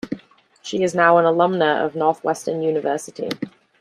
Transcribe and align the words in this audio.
She 0.63 0.81
is 0.81 0.95
an 0.95 0.99
alumna 1.01 1.85
of 1.85 1.93
Northwestern 1.95 2.63
University. 2.63 3.29